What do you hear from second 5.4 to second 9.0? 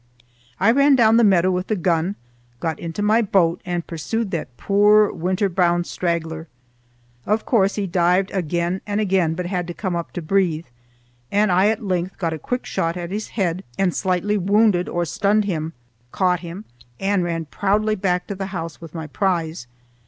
bound straggler. Of course he dived again and